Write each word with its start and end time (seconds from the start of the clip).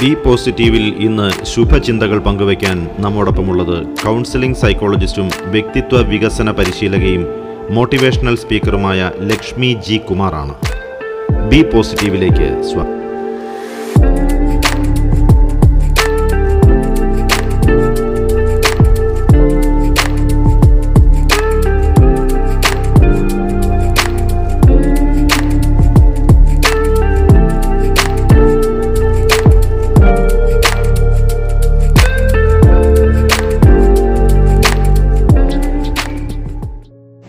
B 0.00 0.08
പോസിറ്റീവിൽ 0.24 0.84
ഇന്ന് 1.06 1.28
ശുഭചിന്തകൾ 1.44 2.18
പങ്കുവയ്ക്കാൻ 2.26 2.76
നമ്മോടൊപ്പമുള്ളത് 2.98 3.76
counselling 4.04 4.56
സൈക്കോളജിസ്റ്റും 4.56 5.28
വ്യക്തിത്വ 5.54 6.02
വികസന 6.10 6.50
പരിശീലകയും 6.50 7.24
മോട്ടിവേഷണൽ 7.70 8.36
സ്പീക്കറുമായ 8.36 9.10
ലക്ഷ്മി 9.30 9.70
ജി 9.86 9.96
കുമാറാണ്. 10.08 10.54
ബി 11.50 11.62
പോസിറ്റീവിലേക്ക് 11.62 12.48
സ്വാഗതം 12.70 12.97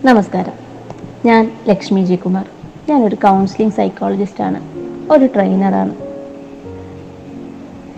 നമസ്കാരം. 0.06 0.52
ഞാൻ 1.26 1.52
ലക്ഷ്മി 1.68 2.02
ജി 2.06 2.16
കുമാർ. 2.16 2.46
ഞാനൊരു 2.90 3.16
കൗൺസിലിംഗ് 3.16 3.74
സൈക്കോളജിസ്റ്റാണ് 3.74 4.60
ഒരു 5.14 5.26
ട്രെയിനറാണ് 5.26 5.96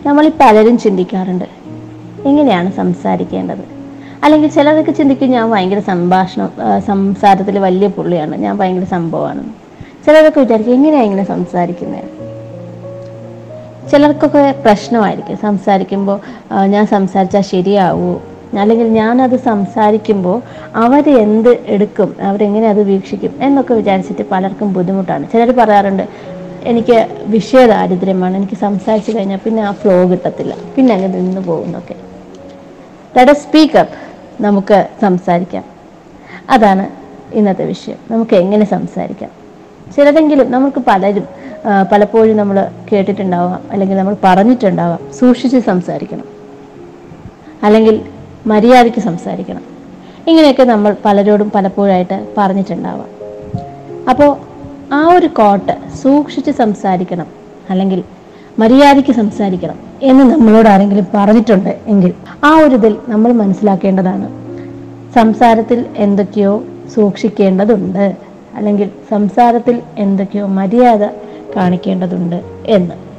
നമ്മളിൽ 0.08 0.32
പലരും 0.42 0.78
ചിന്തിക്കാറുണ്ട്. 0.78 1.46
എങ്ങനെയാണ് 2.26 2.72
സംസാരിക്കേണ്ടത്? 2.72 3.64
അല്ലെങ്കിൽ 4.24 4.50
ചിലരൊക്കെ 4.50 4.92
ചിന്തിക്കും 4.92 5.30
ഞാൻ 5.30 5.52
ഭയങ്കര 5.52 5.80
സംഭാഷണം 5.80 6.50
സംസാരത്തിൽ 6.88 7.60
വലിയ 7.60 7.88
പുള്ളിയാണ്. 7.88 8.36
ഞാൻ 8.36 8.58
ഭയങ്കര 8.58 8.84
സംഭവമാണ്. 8.86 9.44
ചിലരൊക്കെ 10.06 10.40
വിചാരിക്കും 10.40 10.74
എങ്ങനെയാണ് 10.74 11.06
ഇങ്ങനെ 11.06 11.28
സംസാരിക്കുന്നത് 11.28 12.10
ചിലർക്കൊക്കെ 13.92 14.56
പ്രശ്നമായിരിക്കും. 14.66 15.38
സംസാരിക്കുമ്പോൾ 15.38 16.20
ഞാൻ 16.66 16.86
സംസാരിച്ചാൽ 16.88 17.42
ശരിയാവൂ? 17.54 18.12
അല്ലെങ്കിൽ 18.60 18.88
ഞാനത് 19.00 19.36
സംസാരിക്കുമ്പോൾ 19.50 20.38
അവർ 20.84 21.06
എന്ത് 21.26 21.52
എടുക്കും 21.76 22.10
അവരെങ്ങനെ 22.28 22.68
അത് 22.74 22.82
വീക്ഷിക്കും 22.92 23.34
എന്നൊക്കെ 23.46 23.74
വിചാരിച്ചിട്ട് 23.80 24.24
പലർക്കും 24.34 24.70
ബുദ്ധിമുട്ടാണ്. 24.78 25.24
ചിലർ 25.34 25.52
പറയാറുണ്ട് 25.60 26.06
എനിക്ക് 26.72 26.98
വിഷയ 27.36 27.62
ദാരിദ്ര്യമാണ് 27.74 28.36
എനിക്ക് 28.40 28.58
സംസാരിച്ച് 28.68 29.12
കഴിഞ്ഞാൽ 29.18 29.40
പിന്നെ 29.46 29.62
ആ 29.70 29.72
ഫ്ലോ 29.82 29.96
കിട്ടത്തില്ല 30.12 30.54
പിന്നെ 30.76 30.92
അങ്ങ് 30.96 31.10
നിന്ന് 31.18 31.42
പോകുന്നൊക്കെ. 31.50 31.96
ലെറ്റ് 33.16 33.36
സ്പീക്ക് 33.44 33.78
അപ്പ് 33.84 33.98
നമുക്ക് 34.46 34.78
സംസാരിക്കാം. 35.02 35.66
അതാണ് 36.56 36.86
ഇന്നത്തെ 37.40 37.66
വിഷയം. 37.74 37.98
നമുക്ക് 38.12 38.36
എങ്ങനെ 38.44 38.66
സംസാരിക്കാം? 38.76 39.32
ചിലതെങ്കിലും 39.96 40.52
നമുക്ക് 40.52 40.80
പലരും 40.90 41.26
പലപ്പോഴും 41.92 42.36
നമ്മൾ 42.38 42.58
കേട്ടിട്ടുണ്ടാവാം 42.90 43.62
അല്ലെങ്കിൽ 43.72 43.98
നമ്മൾ 43.98 44.16
പറഞ്ഞിട്ടുണ്ടാവാം 44.24 45.02
സൂക്ഷിച്ച് 45.20 45.60
സംസാരിക്കണം. 45.72 46.28
അല്ലെങ്കിൽ 47.68 47.96
മര്യാദയ്ക്ക് 48.48 49.00
സംസാരിക്കണം. 49.00 49.62
ഇങ്ങനെയൊക്കെ 50.28 50.64
നമ്മൾ 50.64 50.96
പലരോടും 51.06 51.52
പലപ്പോഴായിട്ട് 51.56 52.28
പറഞ്ഞിട്ടുണ്ടാവാം. 52.38 53.10
അപ്പോൾ 54.10 54.38
ആ 54.94 55.14
ഒരു 55.16 55.28
കോട്ട് 55.28 55.96
സൂക്ഷിച്ച് 55.96 56.52
സംസാരിക്കണം 56.52 57.26
അല്ലെങ്കിൽ 57.70 58.04
മര്യാദയ്ക്ക് 58.60 59.12
സംസാരിക്കണം 59.12 59.76
എന്ന് 60.02 60.24
നമ്മളോട് 60.24 60.70
ആരെങ്കിലും 60.70 61.08
പറഞ്ഞിട്ടുണ്ട് 61.14 61.78
എങ്കിൽ 61.88 62.14
ആ 62.44 62.58
ഒരു 62.58 62.76
ഇതിൽ 62.76 62.96
നമ്മൾ 63.08 63.32
മനസ്സിലാക്കേണ്ടതാണ് 63.32 64.30
സംസാരത്തിൽ 65.16 65.86
എന്തൊക്കെയോ 65.98 66.64
സൂക്ഷിക്കേണ്ടതുണ്ട് 66.96 68.16
അല്ലെങ്കിൽ 68.56 68.90
സംസാരത്തിൽ 69.10 69.82
എന്തൊക്കെയോ 69.98 70.48
മര്യാദ 70.48 71.04
കാണിക്കേണ്ടതുണ്ട് 71.56 72.42
എന്ന്. 72.68 73.11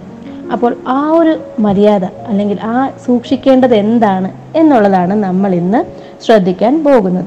അപ്പോൾ 0.52 0.76
ആ 0.88 1.10
ഒരു 1.10 1.38
മര്യാദ 1.58 2.04
അല്ലെങ്കിൽ 2.04 2.58
ആ 2.62 2.90
സൂക്ഷിക്കേണ്ടത് 3.06 3.74
എന്താണ് 3.74 4.30
എന്നുള്ളതാണ് 4.56 5.14
നമ്മൾ 5.14 5.54
ഇന്ന് 5.54 5.84
ശ്രദ്ധിക്കാൻ 6.24 6.84
പോകുന്നത്. 6.84 7.26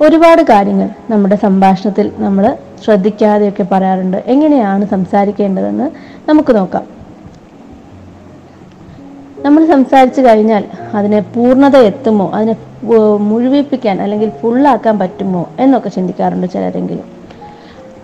ഒരുപാട് 0.00 0.42
കാര്യങ്ങൾ 0.42 0.88
നമ്മുടെ 1.10 1.36
സംഭാഷണത്തിൽ 1.36 2.12
നമ്മൾ 2.16 2.56
ശ്രദ്ധിക്കാതെയൊക്കെ 2.84 3.66
പറയാറുണ്ട്. 3.72 4.16
എങ്ങനെയാണ് 4.16 4.88
സംസാരിക്കേണ്ടതെന്ന് 4.88 5.90
നമുക്ക് 6.28 6.56
നോക്കാം. 6.56 6.84
നമ്മൾ 9.44 9.66
സംസാരിച്ചു 9.66 10.20
കഴിഞ്ഞാൽ 10.20 10.64
അതിനെ 10.94 11.20
പൂർണത 11.20 11.76
എത്തുമോ? 11.76 12.30
അതിനെ 12.34 12.56
മുഴുവിപ്പിക്കാൻ 13.16 14.02
അല്ലെങ്കിൽ 14.02 14.30
ഫുള്ളാക്കാൻ 14.30 14.98
പറ്റുമോ 14.98 15.48
എന്നൊക്കെ 15.60 15.88
ചിന്തിക്കാറുണ്ട് 15.88 16.46
ചിലരെങ്കിലും. 16.46 17.04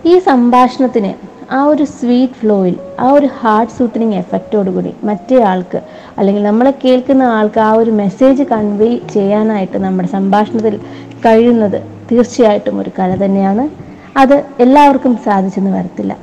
ഈ 0.05 0.19
സംഭാഷണത്തിന് 0.19 1.30
ആ 1.51 1.63
ഒരു 1.63 1.83
സ്വീറ്റ് 1.83 2.33
ഫ്ലോയിൽ 2.33 2.75
ആ 2.99 3.11
ഒരു 3.11 3.29
ഹാർട്ട് 3.39 3.73
സൂത്തനിങ് 3.73 4.13
എഫക്റ്റോടുകൂടി 4.13 4.93
മറ്റേ 5.03 5.41
ആൾക്ക് 5.41 5.81
അല്ലെങ്കിൽ 6.17 6.43
നമ്മളെ 6.43 6.73
കേൾക്കുന്ന 6.85 7.23
ആൾക്ക് 7.23 7.59
ആ 7.59 7.71
ഒരു 7.71 7.91
മെസ്സേജ് 7.91 8.43
കൺവേ 8.43 8.97
ചെയ്യാനായിട്ട് 9.13 9.77
നമ്മുടെ 9.77 10.07
സംഭാഷണത്തിൽ 10.07 10.77
കഴിയുന്നത് 11.25 11.81
തീർച്ചയായിട്ടും 12.11 12.79
ഒരു 12.81 12.91
കല 12.99 13.25
തന്നെയാണ്. 13.25 13.69
അത് 14.17 14.45
എല്ലാവർക്കും 14.59 15.17
സാധിച്ചെന്ന് 15.25 15.71
വരത്തില്ല. 15.71 16.17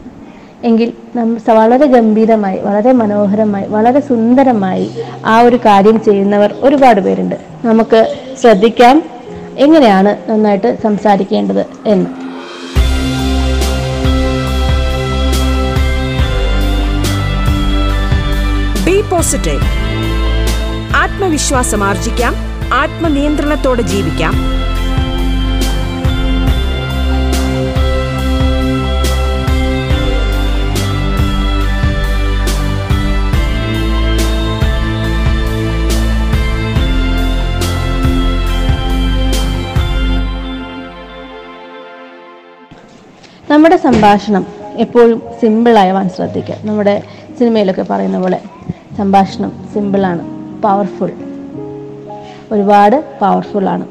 എങ്കിൽ 0.65 0.93
നമ്മ 1.17 1.39
വളരെ 1.49 1.87
ഗംഭീരമായി 1.87 2.59
വളരെ 2.59 2.93
മനോഹരമായി 2.93 3.67
വളരെ 3.67 4.01
സുന്ദരമായി 4.01 4.91
ആ 5.27 5.41
ഒരു 5.41 5.57
കാര്യം 5.57 6.01
ചെയ്യുന്നവർ 6.01 6.55
ഒരുപാട് 6.63 7.01
പേരുണ്ട്. 7.01 7.35
നമുക്ക് 7.65 8.17
ശ്രദ്ധിക്കാം. 8.41 9.03
എങ്ങനെയാണ് 9.59 10.31
നന്നായിട്ട് 10.31 10.79
സംസാരിക്കേണ്ടത് 10.83 11.67
എന്ന്. 11.87 12.28
പോസിറ്റീവ് 19.11 19.61
ആത്മവിശ്വാസം 20.97 21.85
ആർജിക്കാം. 21.85 22.35
ആത്മനിയന്ത്രണത്തോടെ 22.75 23.83
ജീവിക്കാം. 23.83 24.35
നമ്മുടെ 43.51 43.77
സംഭാഷണം 43.77 44.47
എപ്പോഴും 44.77 45.23
സിമ്പിളായവാൻ 45.41 46.09
ശ്രദ്ധിക്കുക. 46.09 46.55
നമ്മുടെ 46.65 47.03
സിനിമയിലൊക്കെ 47.39 47.87
പറയുന്ന 47.91 48.19
പോലെ 48.19 48.41
സംഭാഷണം 48.99 49.53
സിമ്പിളാണ് 49.75 50.23
പവർഫുൾ 50.65 51.13
ഒരുപാട് 52.53 52.97
പവർഫുള്ളാണ് 53.21 53.87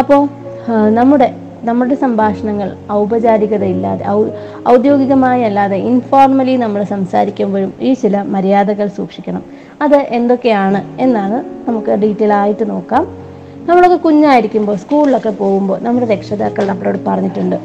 അപ്പോൾ 0.00 0.20
നമ്മുടെ 0.98 1.28
നമ്മുടെ 1.64 1.94
സംഭാഷണങ്ങൾ 1.94 2.68
ഔപചാരികതയില്ലാതെ 2.92 4.04
ഔ 4.08 4.18
ഔദ്യോഗികമായി 4.72 5.42
അല്ലാതെ 5.42 5.76
ഇൻഫോർമലി 5.90 6.56
നമ്മൾ 6.56 6.84
സംസാരിക്കുമ്പോഴും 6.84 7.72
ഈ 7.80 7.92
ചില 7.94 8.22
മര്യാദകൾ 8.34 8.88
സൂക്ഷിക്കണം. 8.98 9.42
അത് 9.82 9.96
എന്തൊക്കെയാണ് 10.18 10.80
എന്നാണ് 11.00 11.38
നമുക്ക് 11.68 11.90
ഡീറ്റെയിൽ 12.02 12.32
ആയിട്ട് 12.32 12.70
നോക്കാം. 12.70 13.04
നമ്മളൊക്കെ 13.68 13.96
കുഞ്ഞായിരിക്കുമ്പോൾ 13.96 14.76
സ്കൂളിലൊക്കെ 14.76 15.30
പോകുമ്പോൾ 15.30 15.78
നമ്മുടെ 15.82 16.06
രക്ഷിതാക്കൾ 16.14 16.64
നമ്മളോട് 16.66 16.98
പറഞ്ഞിട്ടുണ്ട് 17.06 17.56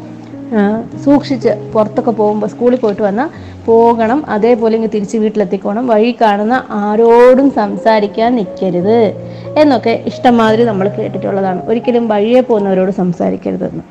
സൂക്ഷിച്ച് 1.04 1.72
പുറത്തൊക്കെ 1.74 2.12
പോകുമ്പോൾ 2.12 2.48
സ്കൂളിൽ 2.48 2.78
പോയിട്ട് 2.78 3.02
വന്നാൽ 3.02 3.30
പോകണം 3.66 4.26
അതേപോലെ 4.28 4.76
ഇങ്ങ് 4.76 4.90
തിരിച്ച് 4.94 5.18
വീട്ടിലെത്തിക്കോണം 5.18 5.88
വഴി 5.88 6.18
കാണുന്ന 6.22 6.64
ആരോടും 6.70 7.52
സംസാരിക്കാൻ 7.52 8.36
നിൽക്കരുത് 8.36 9.14
എന്നൊക്കെ 9.58 10.04
ഇഷ്ടംമാതിരി 10.06 10.64
നമ്മൾ 10.64 10.88
കേട്ടിട്ടുള്ളതാണ്. 10.88 11.62
ഒരിക്കലും 11.66 12.08
വഴിയെ 12.08 12.42
പോകുന്നവരോട് 12.42 12.92
സംസാരിക്കരുതെന്ന്. 12.92 13.84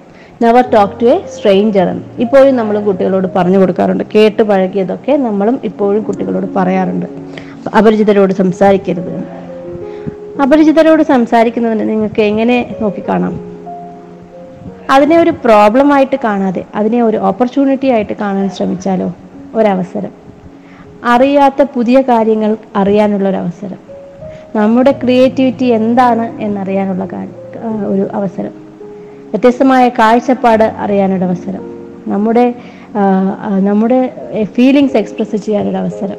Never 0.42 0.64
talk 0.74 1.00
to 1.00 1.04
a 1.04 1.20
stranger 1.36 1.88
എന്ന്. 1.88 2.02
ഇപ്പോഴും 2.18 2.56
നമ്മൾ 2.56 2.80
കുട്ടികളോട് 2.80 3.28
പറഞ്ഞു 3.36 3.58
കൊടുക്കാറുണ്ട്. 3.58 4.04
കേട്ട് 4.14 4.42
പഴകിയതൊക്കെ 4.42 5.16
നമ്മളും 5.16 5.60
ഇപ്പോഴും 5.64 6.02
കുട്ടികളോട് 6.02 6.46
പറയാറുണ്ട്. 6.56 7.06
അപരിചിതരോട് 7.78 8.32
സംസാരിക്കരുത് 8.32 9.24
അപരിചിതരോട് 10.42 11.02
സംസാരിക്കുന്നതിന് 11.02 11.88
നിങ്ങൾക്ക് 11.90 12.22
എങ്ങനെ 12.22 12.76
നോക്കിക്കാണാം? 12.80 13.51
അതിനെ 14.90 15.18
ഒരു 15.18 15.30
പ്രോബ്ലം 15.30 15.92
ആയിട്ട് 15.92 16.16
കാണാതെ 16.24 16.64
അതിനെ 16.74 17.02
ഒരു 17.02 17.16
ഓപ്പർച്യൂണിറ്റി 17.16 17.86
ആയിട്ട് 17.86 18.12
കാണാൻ 18.12 18.50
ശ്രമിച്ചാലോ? 18.50 19.14
ഒരവസരം. 19.54 20.10
അറിയാത്ത 21.04 21.62
പുതിയ 21.62 22.00
കാര്യങ്ങൾ 22.00 22.56
അറിയാനുള്ള 22.76 23.28
ഒരു 23.28 23.36
അവസരം 23.36 23.78
നമ്മുടെ 24.56 24.92
ക്രിയേറ്റിവിറ്റി 24.92 25.64
എന്താണ് 25.64 26.42
എന്നറിയാനുള്ള 26.42 27.04
ഒരു 27.86 28.08
അവസരം. 28.12 28.50
വ്യത്യസ്തമായ 29.30 29.88
കാഴ്ചപ്പാട് 29.88 30.64
അറിയാനൊരു 30.64 31.24
അവസരം. 31.24 31.64
നമ്മുടെ 32.08 32.54
നമ്മുടെ 33.58 34.10
ഫീലിങ്സ് 34.42 34.96
എക്സ്പ്രസ് 34.96 35.36
ചെയ്യാനൊരു 35.36 35.76
അവസരം. 35.76 36.18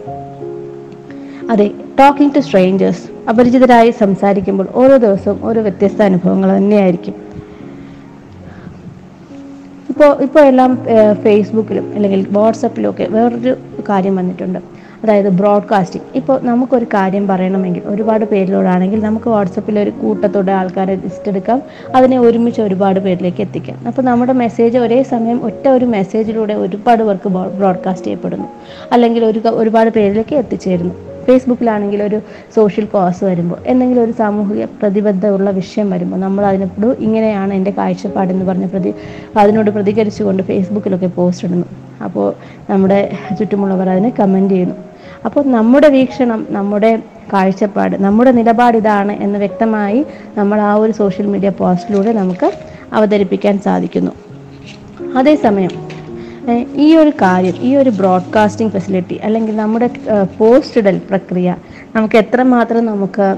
അതെ 1.51 1.71
ടോക്കിംഗ് 1.99 2.35
ടു 2.35 2.39
സ്ട്രേഞ്ചേഴ്സ് 2.39 3.29
അപരിചിതരായി 3.29 3.91
സംസാരിക്കുമ്പോൾ 3.91 4.67
ഓരോ 4.75 4.97
ദിവസവും 4.97 5.45
ഓരോ 5.45 5.61
വ്യത്യസ്ത 5.61 6.01
അനുഭവങ്ങൾ 6.01 6.57
തന്നെയായിരിക്കും. 6.57 7.22
ഇപ്പോൾ 10.03 10.23
ഇപ്പോൾ 10.25 10.43
എല്ലാം 10.51 10.71
ഫേസ്ബുക്കിലും 11.23 11.85
അല്ലെങ്കിൽ 11.97 12.21
വാട്സപ്പിലും 12.37 12.87
ഒക്കെ 12.89 13.05
വേറൊരു 13.13 13.51
കാര്യം 13.89 14.15
വന്നിട്ടുണ്ട്. 14.19 14.57
അതായത് 15.03 15.29
ബ്രോഡ്കാസ്റ്റിംഗ് 15.39 16.07
ഇപ്പോൾ 16.19 16.37
നമുക്കൊരു 16.49 16.87
കാര്യം 16.95 17.27
പറയണമെങ്കിൽ 17.29 17.83
ഒരുപാട് 17.91 18.25
പേരിലോടാണെങ്കിൽ 18.31 18.99
നമുക്ക് 19.05 19.29
വാട്സപ്പിൽ 19.35 19.79
ഒരു 19.83 19.93
കൂട്ടത്തോടെ 20.01 20.53
ആൾക്കാരെ 20.59 20.95
ലിസ്റ്റ് 21.05 21.31
എടുക്കാം. 21.33 21.61
അതിനെ 21.95 22.19
ഒരുമിച്ച് 22.25 22.61
ഒരുപാട് 22.67 22.99
പേരിലേക്ക് 23.05 23.41
എത്തിക്കാം. 23.47 23.79
അപ്പോൾ 23.91 24.05
നമ്മുടെ 24.09 24.35
മെസ്സേജ് 24.43 24.77
ഒരേ 24.85 24.99
സമയം 25.13 25.39
ഒറ്റ 25.51 25.65
ഒരു 25.77 25.87
മെസ്സേജിലൂടെ 25.95 26.57
ഒരുപാട് 26.65 27.03
പേർക്ക് 27.09 27.31
ബ്രോഡ്കാസ്റ്റ് 27.57 28.07
ചെയ്യപ്പെടുന്നു. 28.09 28.49
അല്ലെങ്കിൽ 28.95 29.25
ഒരു 29.31 29.41
ഒരുപാട് 29.63 29.91
പേരിലേക്ക് 29.99 30.35
എത്തിച്ചേരുന്നു. 30.43 30.95
ഫേസ്ബുക്കിലാണെങ്കിൽ 31.27 32.03
ഒരു 32.03 32.17
സോഷ്യൽ 32.55 32.85
കോസ് 32.93 33.23
വരുമ്പോൾ 33.29 33.59
എന്തെങ്കിലും 33.71 34.03
ഒരു 34.03 34.11
സാമൂഹിക 34.21 34.65
പ്രതിബദ്ധമുള്ള 34.81 35.49
വിഷയം 35.59 35.89
വരുമ്പോൾ 35.93 36.19
നമ്മൾ 36.25 36.45
അതിനോട് 36.49 36.87
ഇങ്ങനെയാണ് 37.05 37.53
എന്റെ 37.53 37.71
കാഴ്ചപ്പാടെന്ന് 37.79 38.45
പറഞ്ഞ് 38.49 38.69
പ്രതി 38.73 38.93
അതിനോട് 39.41 39.69
പ്രതികരിച്ചുകൊണ്ട് 39.69 40.43
ഫേസ്ബുക്കിലൊക്കെ 40.43 41.09
പോസ്റ്റ് 41.17 41.47
ഇടുന്നു. 41.47 41.67
അപ്പോൾ 42.05 42.27
നമ്മുടെ 42.71 42.99
ചുറ്റുമുള്ളവർ 43.39 43.89
അതിനെ 43.89 44.11
കമന്റ് 44.19 44.53
ചെയ്യുന്നു. 44.53 44.77
അപ്പോൾ 45.27 45.43
നമ്മുടെ 45.55 45.89
വീക്ഷണം 45.97 46.47
നമ്മുടെ 46.49 46.91
കാഴ്ചപ്പാട് 47.33 47.95
നമ്മുടെ 48.05 48.31
നിലപാട് 48.39 48.77
ഇതാണ് 48.77 49.13
എന്ന് 49.25 49.39
വ്യക്തമായി 49.43 49.99
നമ്മൾ 50.37 50.59
ആ 50.69 50.73
ഒരു 50.83 50.93
സോഷ്യൽ 51.01 51.27
മീഡിയ 51.33 51.49
പോസ്റ്റിലൂടെ 51.61 52.13
നമുക്ക് 52.13 52.49
അവതരിപ്പിക്കാൻ 52.97 53.55
സാധിക്കുന്നു. 53.67 54.13
അതേസമയം 55.17 55.73
ഈ 56.51 56.95
ഒരു 56.95 57.09
കാര്യം 57.09 57.55
ഈ 57.61 57.75
ഒരു 57.75 57.89
ബ്രോഡ്കാസ്റ്റിംഗ് 57.89 58.71
ഫെസിലിറ്റി 58.71 59.15
അല്ലെങ്കിൽ 59.15 59.55
നമ്മുടെ 59.55 59.89
പോസ്റ്റ് 60.37 60.77
ഇടൽ 60.77 61.01
പ്രക്രിയ 61.09 61.55
നമുക്ക് 61.95 62.15
എത്രമാത്രം 62.15 62.85
നമുക്ക് 62.85 63.35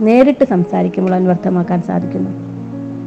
നേരിട്ട് 0.00 0.44
സംസാരിക്കുമ്പോൾ 0.44 1.14
അന്വർത്ഥമാക്കാൻ 1.14 1.82
സാധിക്കുന്നു? 1.82 2.30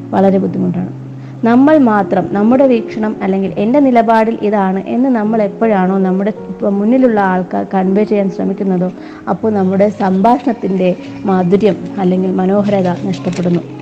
വളരെ 0.09 0.37
ബുദ്ധിമുട്ടാണ്. 0.37 1.05
നമ്മൾ 1.45 1.77
മാത്രം 1.77 2.27
നമ്മുടെ 2.31 2.67
വീക്ഷണം 2.67 3.15
അല്ലെങ്കിൽ 3.21 3.53
എന്റെ 3.57 3.79
നിലപാടിൽ 3.79 4.37
ഇതാണ് 4.41 4.83
എന്ന് 4.87 5.09
നമ്മൾ 5.09 5.41
എപ്പോഴാണോ 5.41 5.97
നമ്മുടെ 5.97 6.33
മുന്നിലുള്ള 6.69 7.19
ആൾക്കാർ 7.19 7.65
കൺവേ 7.73 8.03
ചെയ്യാൻ 8.03 8.31
ശ്രമിക്കുന്നതോ 8.31 8.91
അപ്പോൾ 9.29 9.51
നമ്മുടെ 9.51 9.89
സംഭാഷണത്തിന്റെ 9.89 10.95
മാധുര്യം 11.25 11.77
അല്ലെങ്കിൽ 11.99 12.31
മനോഹരത 12.31 12.87
നഷ്ടപ്പെടുന്നു. 13.07 13.74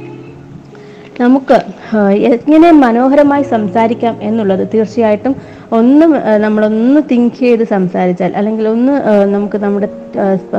നമുക്ക് 1.23 1.57
എങ്ങനെ 2.29 2.71
മനോഹരമായി 2.83 3.43
സംസാരിക്കാം 3.43 4.15
എന്നുള്ളത് 4.21 4.63
തീർച്ചയായിട്ടും 4.73 5.33
ഒന്ന് 5.77 6.05
നമ്മളൊന്ന് 6.45 7.01
തിങ്ക് 7.11 7.37
ചെയ്ത് 7.39 7.63
സംസാരിച്ചാൽ 7.63 8.31
അല്ലെങ്കിൽ 8.35 8.67
ഒന്ന് 8.67 8.93
നമുക്ക് 9.35 9.57
നമ്മുടെ 9.57 9.89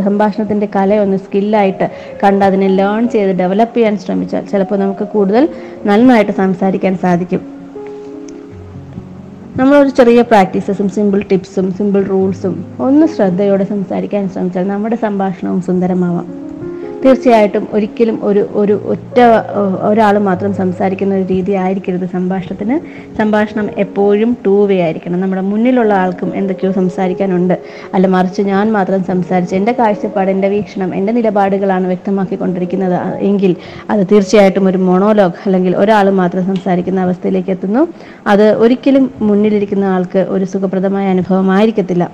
സംഭാഷണത്തിന്റെ 0.04 0.68
കലയൊന്ന് 0.76 1.16
സ്കില്ലായിട്ട് 1.16 1.88
കണ്ട് 2.22 2.44
അതിനെ 2.44 2.68
ലേൺ 2.68 3.08
ചെയ്ത് 3.08 3.32
ഡെവലപ്പ് 3.38 3.76
ചെയ്യാൻ 3.76 3.98
ശ്രമിച്ചാൽ 3.98 4.44
ചിലപ്പോൾ 4.52 4.78
നമുക്ക് 4.78 5.06
കൂടുതൽ 5.08 5.48
നന്നായിട്ട് 5.84 6.32
സംസാരിക്കാൻ 6.32 6.96
സാധിക്കും. 6.98 7.42
നമ്മളൊരു 9.56 9.88
ചെറിയ 9.88 10.20
പ്രാക്ടീസസും 10.22 10.88
സിമ്പിൾ 10.88 11.20
ടിപ്സും 11.30 11.66
സിമ്പിൾ 11.74 12.02
റൂൾസും 12.02 12.54
ഒന്ന് 12.80 13.06
ശ്രദ്ധയോടെ 13.16 13.64
സംസാരിക്കാൻ 13.64 14.24
ശ്രമിച്ചാൽ 14.28 14.66
നമ്മുടെ 14.68 14.96
സംഭാഷണവും 14.96 15.60
സുന്ദരമാവാം. 15.62 16.43
തീർച്ചയായിട്ടും 17.04 17.64
ഒരിക്കലും 17.76 18.16
ഒരു 18.28 18.42
ഒരു 18.60 18.74
ഒറ്റ 18.92 19.18
ഒരാൾ 19.88 20.14
മാത്രം 20.28 20.52
സംസാരിക്കുന്ന 20.60 21.16
ഒരു 21.18 21.26
രീതി 21.32 21.52
ആയിരിക്കരുത് 21.62 22.06
സംഭാഷണത്തിന്. 22.14 22.76
സംഭാഷണം 23.18 23.66
എപ്പോഴും 23.84 24.30
ടൂ 24.44 24.54
വേ 24.70 24.76
ആയിരിക്കണം. 24.86 25.18
നമ്മുടെ 25.20 25.42
മുന്നിലുള്ള 25.50 25.92
ആൾക്കും 26.02 26.30
എന്തൊക്കെയോ 26.40 26.70
സംസാരിക്കാനുണ്ട്. 26.80 27.56
അല്ല 27.94 28.06
മറിച്ച് 28.14 28.42
ഞാൻ 28.52 28.72
മാത്രം 28.78 29.04
സംസാരിച്ച് 29.10 29.54
എന്റെ 29.60 29.72
കാഴ്ചപ്പാട് 29.80 30.30
എന്റെ 30.34 30.48
വീക്ഷണം 30.54 30.90
എന്റെ 30.98 31.12
നിലപാടുകളാണ് 31.18 31.86
വ്യക്തമാക്കിക്കൊണ്ടിരിക്കുന്നത്. 31.92 32.98
എങ്കിൽ 33.30 33.54
അത് 33.90 34.02
തീർച്ചയായിട്ടും 34.12 34.68
ഒരു 34.72 34.78
മൊണോലോഗ് 34.90 35.40
അല്ലെങ്കിൽ 35.46 35.74
ഒരാൾ 35.84 36.08
മാത്രം 36.22 36.44
സംസാരിക്കുന്ന 36.50 37.00
അവസ്ഥയിലേക്ക് 37.00 37.52
എത്തുന്നു. 37.56 37.82
അത് 38.32 38.46
ഒരിക്കലും 38.64 39.06
മുന്നിലിരിക്കുന്ന 39.28 39.84
ആൾക്ക് 39.96 40.22
ഒരു 40.36 40.44
സുഖപ്രദമായ 40.44 41.08
അനുഭവമായിരിക്കത്തില്ല. 41.16 42.04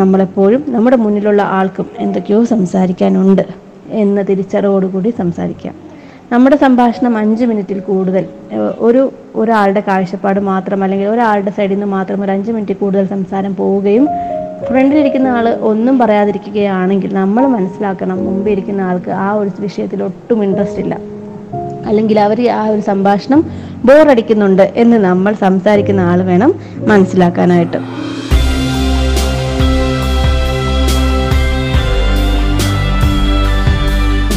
നമ്മളെപ്പോഴും 0.00 0.62
നമ്മുടെ 0.68 0.96
മുന്നിലുള്ള 0.96 1.42
ആൾക്കും 1.58 1.86
എന്തൊക്കെയോ 2.04 2.44
സംസാരിക്കാനുണ്ട്. 2.54 3.44
എന്ന 3.92 4.22
തിരിച്ചറിവോടുകൂടി 4.22 5.14
സംസാരിക്കാം. 5.18 5.74
നമ്മുടെ 6.32 6.56
സംഭാഷണം 6.56 7.16
അഞ്ച് 7.16 7.44
മിനിറ്റിൽ 7.44 7.80
കൂടുതൽ. 7.80 8.24
ഒരു 8.78 9.12
ഒരാളുടെ 9.36 9.82
കാഴ്ചപ്പാട് 9.88 10.40
മാത്രം 10.40 10.82
അല്ലെങ്കിൽ 10.82 11.08
ഒരാളുടെ 11.08 11.50
സൈഡിൽ 11.50 11.72
നിന്ന് 11.72 11.86
മാത്രം 11.86 12.24
ഒരു 12.24 12.30
അഞ്ച് 12.30 12.52
മിനിറ്റ് 12.52 12.76
കൂടുതൽ 12.76 13.06
സംസാരം 13.06 13.56
പോവുകയും 13.56 14.08
ഫ്രണ്ടിലിരിക്കുന്ന 14.68 15.28
ആൾ 15.28 15.48
ഒന്നും 15.48 15.98
പറയാതിരിക്കുകയാണെങ്കിൽ 15.98 17.14
നമ്മൾ 17.14 17.46
മനസ്സിലാക്കണം 17.46 18.24
മുമ്പേ 18.24 18.52
ഇരിക്കുന്ന 18.52 18.80
ആൾക്ക് 18.80 19.10
ആ 19.10 19.32
ഒരു 19.32 19.50
വിഷയത്തിൽ 19.58 20.02
ഒട്ടും 20.02 20.44
ഇൻട്രസ്റ്റ് 20.44 20.80
ഇല്ല. 20.80 20.98
അല്ലെങ്കിൽ 21.86 22.20
അവർ 22.20 22.48
ആ 22.48 22.66
ഒരു 22.66 22.80
സംഭാഷണം 22.80 23.40
ബോറടിക്കുന്നുണ്ട് 23.84 24.72
എന്ന് 24.76 24.96
നമ്മൾ 24.96 25.32
സംസാരിക്കുന്ന 25.34 26.00
ആൾ 26.00 26.22
വേണം 26.22 26.54
മനസ്സിലാക്കാനായിട്ട്. 26.88 28.11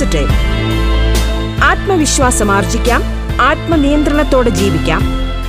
പോസിറ്റീവ് 0.00 0.34
ആത്മവിശ്വാസം 1.62 2.48
ആർജിക്കാം 2.54 3.00
ആത്മനിയന്ത്രണത്തോടെ 3.48 4.50
ജീവിക്കാം. 4.50 5.02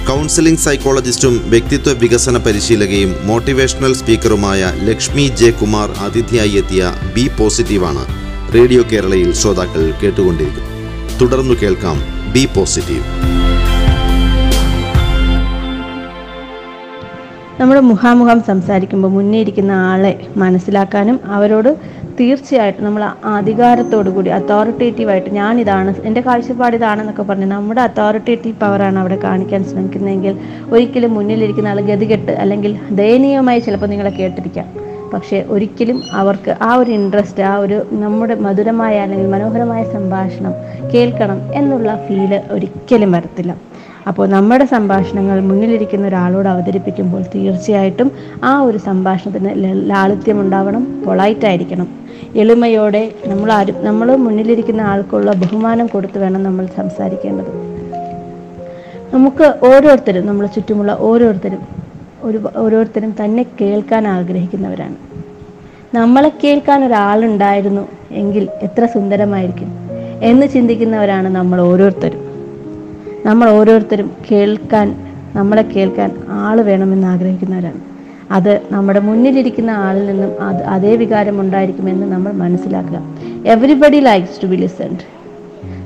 കൗൺസിലിംഗ് 0.07 0.63
സൈക്കോളജിസ്റ്റും 0.63 1.35
വ്യക്തിത്വ 1.53 1.91
വികസന 2.01 2.37
പരിശീലകയും 2.37 3.11
മോട്ടിവേഷണൽ 3.23 3.93
സ്പീക്കറുമായ 3.99 4.71
ലക്ഷ്മി 4.89 5.25
ജെ 5.41 5.49
കുമാർ 5.51 5.89
അതിഥിയായി 6.05 6.55
എത്തിയ 6.61 6.91
ബി 7.15 7.25
പോസിറ്റീവാണ്. 7.39 8.03
റേഡിയോ 8.55 8.83
കേരളയിൽ 8.91 9.31
ശ്രോതാക്കൾ 9.41 9.85
കേട്ടുകൊണ്ടിരിക്കുന്നത് 10.03 11.21
തുടർന്നു 11.21 11.57
കേൾക്കാം 11.63 11.99
ബി 12.33 12.45
പോസിറ്റീവ്. 12.57 13.05
നമ്മുടെ 17.61 17.81
മുഖാമുഖം 17.91 18.39
സംസാരിക്കുമ്പോൾ 18.47 19.11
മുന്നേ 19.15 19.39
ഇരിക്കുന്ന 19.39 19.71
ആളെ 19.71 20.13
മനസ്സിലാക്കാനും 20.37 21.17
അവരോട് 21.35 21.69
തീർച്ചയായിട്ടും 22.21 22.85
നമ്മൾ 22.87 23.03
അധികാരത്തോടു 23.37 24.09
കൂടി 24.09 24.29
അതോറിറ്റേറ്റീവായിട്ട് 24.29 25.29
ഞാനിതാണ് 25.39 25.91
എന്റെ 26.09 26.21
കാഴ്ചപ്പാട് 26.21 26.75
ഇതാണെന്നൊക്കെ 26.75 27.23
പറഞ്ഞ് 27.29 27.47
നമ്മുടെ 27.55 27.81
അതോറിറ്റേറ്റീവ് 27.81 28.57
പവറാണ് 28.63 28.99
അവിടെ 28.99 29.17
കാണിക്കാൻ 29.23 29.63
ശ്രമിക്കുന്നതെങ്കിൽ 29.63 30.35
ഒരിക്കലും 30.73 31.13
മുന്നിലിരിക്കുന്ന 31.17 31.73
ആൾ 31.73 31.81
ഗതികെട്ട് 31.81 32.31
അല്ലെങ്കിൽ 32.43 32.73
ദയനീയമായി 33.01 33.59
ചിലപ്പോൾ 33.59 33.91
നിങ്ങളെ 33.93 34.13
കേട്ടിരിക്കാം. 34.19 34.67
പക്ഷേ 35.13 35.37
ഒരിക്കലും 35.53 35.97
അവർക്ക് 36.19 36.51
ആ 36.67 36.69
ഒരു 36.75 36.91
ഇൻട്രസ്റ്റ് 36.91 37.43
ആ 37.43 37.53
ഒരു 37.55 37.77
നമ്മുടെ 38.03 38.35
മധുരമായ 38.45 39.01
അല്ലെങ്കിൽ 39.05 39.27
മനോഹരമായ 39.33 39.81
സംഭാഷണം 39.95 40.53
കേൾക്കണം 40.93 41.39
എന്നുള്ള 41.53 41.89
ഫീൽ 42.05 42.33
ഒരിക്കലും 42.55 43.11
വരത്തില്ല. 43.11 43.51
അപ്പോൾ 44.11 44.27
നമ്മുടെ 44.27 44.65
സംഭാഷണങ്ങൾ 44.65 45.39
മുന്നിലിരിക്കുന്ന 45.39 46.07
ഒരാളോട് 46.07 46.49
അവതരിപ്പിക്കുമ്പോൾ 46.49 47.21
തീർച്ചയായിട്ടും 47.35 48.11
ആ 48.43 48.61
ഒരു 48.61 48.77
സംഭാഷണത്തിന് 48.77 49.51
ലാളിത്യം 49.91 50.41
ഉണ്ടാവണം 50.41 51.03
പൊളൈറ്റ് 51.05 51.45
ആയിരിക്കണം. 51.45 51.87
എളിമയോടെ 52.35 53.03
നമ്മൾ 53.27 53.51
ആരും 53.51 53.77
നമ്മൾ 53.85 54.15
മുന്നിലിരിക്കുന്ന 54.15 54.81
ആൾക്കുള്ള 54.81 55.31
ബഹുമാനം 55.31 55.87
കൊടുത്തു 55.87 56.19
വേണം 56.19 56.43
നമ്മൾ 56.43 56.65
സംസാരിക്കേണ്ടത്. 56.79 57.51
നമുക്ക് 59.13 59.53
ഓരോരുത്തരും 59.69 60.27
നമ്മളെ 60.27 60.49
ചുറ്റുമുള്ള 60.55 60.97
ഓരോരുത്തരും 60.99 61.61
ഒരു 62.23 62.39
ഓരോരുത്തരും 62.55 63.15
തന്നെ 63.21 63.45
കേൾക്കാൻ 63.61 64.07
ആഗ്രഹിക്കുന്നവരാണ്. 64.07 64.97
നമ്മളെ 65.95 66.31
കേൾക്കാൻ 66.43 66.85
ഒരാളുണ്ടായിരുന്നു 66.85 67.87
എങ്കിൽ 68.11 68.47
എത്ര 68.61 68.85
സുന്ദരമായിരിക്കും 68.85 69.71
എന്ന് 70.21 70.47
ചിന്തിക്കുന്നവരാണ് 70.47 71.29
നമ്മൾ 71.35 71.61
ഓരോരുത്തരും. 71.61 72.30
നമ്മൾ 73.25 73.49
ഓരോരുത്തരും 73.49 74.11
കേൾക്കാൻ 74.31 74.87
നമ്മളെ 75.35 75.61
കേൾക്കാൻ 75.61 76.11
ആൾ 76.29 76.61
വേണമെന്ന് 76.61 77.07
ആഗ്രഹിക്കുന്നവരാണ്. 77.07 77.81
അത് 78.31 78.61
നമ്മുടെ 78.71 78.99
മുന്നിലിരിക്കുന്ന 78.99 79.71
ആളിൽ 79.71 80.05
നിന്നും 80.07 80.41
അത് 80.41 80.61
അതേ 80.63 80.95
വികാരം 80.95 81.41
ഉണ്ടായിരിക്കുമെന്ന് 81.41 82.07
നമ്മൾ 82.11 82.31
മനസ്സിലാക്കുക. 82.31 83.01
Everybody 83.45 83.99
likes 83.99 84.43
to 84.43 84.47
be 84.47 84.55
listened 84.55 85.05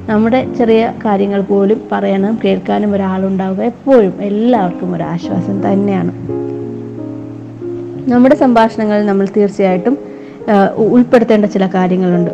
നമ്മുടെ 0.10 0.54
ചെറിയ 0.58 0.94
കാര്യങ്ങൾ 1.06 1.42
പോലും 1.42 1.82
പറയാനും 1.92 2.40
കേൾക്കാനും 2.44 2.96
ഒരാളുണ്ടാവുക 2.96 3.62
എപ്പോഴും 3.62 4.22
എല്ലാവർക്കും 4.22 4.96
ഒരു 4.96 5.04
ആശ്വാസം 5.04 5.74
തന്നെയാണ്. 5.74 6.12
നമ്മുടെ 8.12 8.36
സംഭാഷണങ്ങളിൽ 8.36 9.06
നമ്മൾ 9.06 9.28
തീർച്ചയായിട്ടും 9.38 9.98
ഉൾപ്പെടുത്തേണ്ട 10.78 11.46
ചില 11.46 11.68
കാര്യങ്ങളുണ്ട്. 11.68 12.32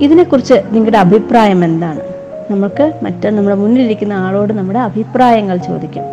ഇതിനെക്കുറിച്ച് 0.00 0.54
നിങ്ങളുടെ 0.70 0.98
അഭിപ്രായം 0.98 1.64
എന്താണ്? 1.64 2.11
നമുക്ക് 2.54 2.86
മറ്റേ 3.04 3.30
നമ്മുടെ 3.36 3.56
മുന്നിലിരിക്കുന്ന 3.62 4.14
ആളോട് 4.24 4.52
നമ്മുടെ 4.58 4.80
അഭിപ്രായങ്ങൾ 4.88 5.56
ചോദിക്കും. 5.68 6.04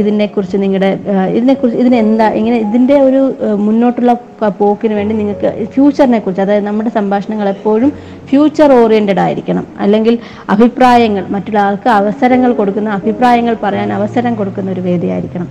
ഇതിനെക്കുറിച്ച് 0.00 0.56
നിങ്ങളുടെ 0.62 0.88
ഇതിനെക്കുറിച്ച് 1.36 1.78
ഇതിനെന്താ 1.82 2.26
ഇങ്ങനെ 2.40 2.56
ഇതിന്റെ 2.64 2.96
ഒരു 3.06 3.20
മുന്നോട്ടുള്ള 3.66 4.12
പോക്കിന് 4.58 4.94
വേണ്ടി 4.94 5.14
നിങ്ങൾക്ക് 5.20 5.66
ഫ്യൂച്ചറിനെ 5.72 6.18
കുറിച്ച് 6.18 6.42
അതായത് 6.44 6.66
നമ്മുടെ 6.66 6.90
സംഭാഷണങ്ങൾ 6.98 7.48
എപ്പോഴും 7.48 7.90
ഫ്യൂച്ചർ 8.28 8.72
ഓറിയന്റഡ് 8.72 9.22
ആയിരിക്കണം. 9.24 9.64
അല്ലെങ്കിൽ 9.84 10.18
അഭിപ്രായങ്ങൾ 10.54 11.24
മറ്റുള്ള 11.34 11.58
ആൾക്ക് 11.58 11.90
അവസരങ്ങൾ 12.00 12.52
കൊടുക്കുന്ന 12.60 12.90
അഭിപ്രായങ്ങൾ 13.00 13.56
പറയാൻ 13.64 13.90
അവസരം 13.98 14.34
കൊടുക്കുന്ന 14.34 14.70
ഒരു 14.76 14.84
വേദിയായിരിക്കണം. 14.88 15.48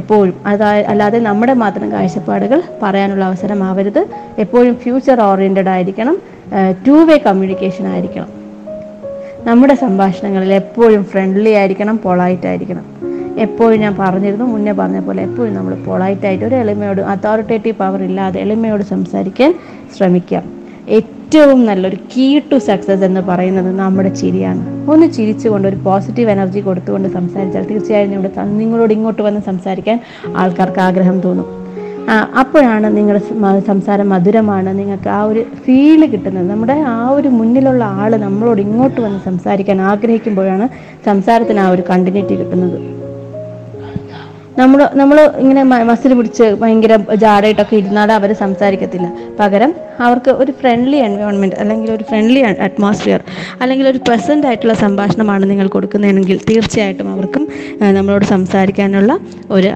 എപ്പോഴും. 0.00 0.34
അതായത് 0.46 0.86
അല്ലാതെ 0.86 1.18
നമ്മുടെ 1.28 1.54
മാത്രം 1.64 1.86
കാഴ്ചപ്പാടുകൾ 1.92 2.62
പറയാനുള്ള 2.82 3.24
അവസരം 3.24 3.60
ആവരുത്. 3.68 4.02
എപ്പോഴും 4.38 4.74
ഫ്യൂച്ചർ 4.82 5.20
ഓറിയന്റഡ് 5.20 5.72
ആയിരിക്കണം. 5.76 6.16
ടു 6.86 6.96
വേ 7.10 7.18
കമ്മ്യൂണിക്കേഷൻ 7.18 7.86
ആയിരിക്കണം. 7.92 8.37
നമ്മുടെ 9.48 9.74
സംഭാഷണങ്ങളിൽ 9.74 10.52
എപ്പോഴും 10.52 11.04
ഫ്രണ്ട്ലി 11.04 11.50
ആയിരിക്കണം 11.50 11.96
പൊളൈറ്റ് 11.96 12.46
ആയിരിക്കണം. 12.46 12.84
എപ്പോഴും 13.38 13.80
ഞാൻ 13.80 13.96
പറഞ്ഞിരുന്നു 13.98 14.44
മുന്നേ 14.44 14.72
പറഞ്ഞ 14.72 15.00
പോലെ 15.00 15.22
എപ്പോഴും 15.22 15.54
നമ്മൾ 15.54 15.74
പൊളൈറ്റ് 15.74 16.26
ആയിട്ട് 16.26 16.44
ഒരു 16.44 16.54
എളിമയോട് 16.54 17.00
അതോറിറ്റേറ്റീവ് 17.00 17.76
പവർ 17.76 18.02
ഇല്ലാതെ 18.02 18.40
എളിമയോട് 18.40 18.82
സംസാരിക്കാൻ 18.82 19.54
ശ്രമിക്കാം. 19.96 20.42
ഏറ്റവും 20.88 21.66
നല്ലൊരു 21.66 21.96
കീ 21.96 22.38
ടു 22.38 22.56
സക്സസ് 22.56 23.04
എന്ന് 23.04 23.20
പറയുന്നത് 23.20 23.78
നമ്മുടെ 23.78 24.08
ചിരിയാണ്. 24.08 24.90
ഒന്ന് 24.90 25.06
ചിരിച്ചുകൊണ്ട് 25.12 25.68
ഒരു 25.68 25.76
പോസിറ്റീവ് 25.76 26.30
എനർജി 26.30 26.60
കൊടുത്തുകൊണ്ട് 26.60 27.08
സംസാരിച്ചാൽ 27.08 27.64
തീർച്ചയായും 27.64 28.12
ഇവിടെ 28.12 28.30
നിങ്ങളോട് 28.44 28.92
ഇങ്ങോട്ട് 28.92 29.22
വന്ന് 29.22 29.40
സംസാരിക്കാൻ 29.40 30.00
ആൾക്കാർക്ക് 30.36 30.80
ആഗ്രഹം 30.80 31.20
തോന്നും. 31.20 31.57
അപ്പോഴാണ് 32.40 32.88
നിങ്ങളുടെ 32.96 33.22
സംസാരം 33.70 34.06
മധുരമാണ്. 34.14 34.70
നിങ്ങൾക്ക് 34.78 35.08
ആ 35.16 35.22
ഒരു 35.30 35.42
ഫീൽ 35.64 36.02
കിട്ടുന്നത്. 36.12 36.46
നമ്മുടെ 36.52 36.76
ആ 36.96 37.00
ഒരു 37.16 37.30
മുന്നിലുള്ള 37.38 37.84
ആൾ 38.02 38.12
നമ്മളോട് 38.26 38.60
ഇങ്ങോട്ട് 38.66 39.00
വന്ന് 39.06 39.18
സംസാരിക്കാൻ 39.30 39.80
ആഗ്രഹിക്കുമ്പോഴാണ് 39.90 40.68
സംസാരത്തിന് 41.08 41.60
ആ 41.64 41.68
ഒരു 41.74 41.84
കണ്ടിന്യൂറ്റി 41.90 42.36
കിട്ടുന്നത്. 42.42 42.78
നമ്മൾ 44.60 44.80
നമ്മൾ 45.00 45.18
ഇങ്ങനെ 45.42 45.62
മസിൽ 45.88 46.12
പിടിച്ച് 46.18 46.46
ഭയങ്കര 46.60 46.94
ജാടയിട്ടൊക്കെ 47.24 47.74
ഇരുന്നാൽ 47.80 48.10
അവർ 48.12 48.30
സംസാരിക്കത്തില്ല. 48.40 49.08
പകരം 49.40 49.74
അവർക്ക് 50.06 50.30
ഒരു 50.30 50.52
ഫ്രണ്ട്ലി 50.60 50.98
എൻവയോൺമെന്റ് 51.08 51.56
അല്ലെങ്കിൽ 51.62 51.90
ഒരു 51.96 52.04
ഫ്രണ്ട്ലി 52.10 52.40
അറ്റ്മോസ്ഫിയർ 52.66 53.20
അല്ലെങ്കിൽ 53.62 53.88
ഒരു 53.88 54.00
പ്രസന്റ് 54.08 54.46
ആയിട്ടുള്ള 54.46 54.74
സംഭാഷണമാണ് 54.84 55.50
നിങ്ങൾ 55.50 55.68
കൊടുക്കുന്നതെങ്കിൽ 55.76 56.40
തീർച്ചയായിട്ടും 56.50 57.10
അവർക്കും 57.14 57.44
നമ്മളോട് 57.98 58.26
സംസാരിക്കാനുള്ള 58.34 59.18
ഒരു 59.50 59.70